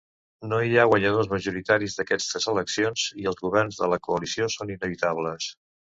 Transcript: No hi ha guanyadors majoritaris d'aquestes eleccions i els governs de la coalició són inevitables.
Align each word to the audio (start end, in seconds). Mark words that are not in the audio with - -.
No 0.51 0.61
hi 0.67 0.71
ha 0.77 0.85
guanyadors 0.93 1.27
majoritaris 1.33 1.97
d'aquestes 1.99 2.49
eleccions 2.53 3.03
i 3.25 3.29
els 3.33 3.41
governs 3.45 3.81
de 3.83 3.91
la 3.93 4.01
coalició 4.09 4.49
són 4.55 4.73
inevitables. 4.79 5.53